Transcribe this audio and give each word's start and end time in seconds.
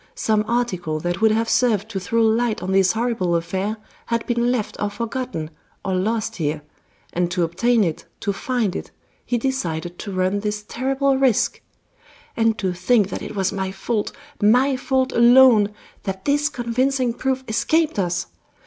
Some 0.15 0.43
article 0.47 0.99
that 1.01 1.21
would 1.21 1.29
have 1.29 1.47
served 1.47 1.87
to 1.89 1.99
throw 1.99 2.23
light 2.23 2.63
on 2.63 2.71
this 2.71 2.93
horrible 2.93 3.35
affair 3.35 3.77
had 4.07 4.25
been 4.25 4.51
left 4.51 4.75
or 4.81 4.89
forgotten, 4.89 5.51
or 5.85 5.93
lost 5.93 6.37
here, 6.37 6.63
and 7.13 7.29
to 7.29 7.43
obtain 7.43 7.83
it, 7.83 8.05
to 8.21 8.33
find 8.33 8.75
it, 8.75 8.89
he 9.23 9.37
decided 9.37 9.99
to 9.99 10.11
run 10.11 10.39
this 10.39 10.65
terrible 10.67 11.17
risk. 11.19 11.61
And 12.35 12.57
to 12.57 12.73
think 12.73 13.09
that 13.09 13.21
it 13.21 13.35
was 13.35 13.51
my 13.53 13.71
fault, 13.71 14.11
my 14.41 14.75
fault 14.75 15.11
alone, 15.11 15.71
that 16.01 16.25
this 16.25 16.49
convincing 16.49 17.13
proof 17.13 17.43
escaped 17.47 17.99
us! 17.99 18.25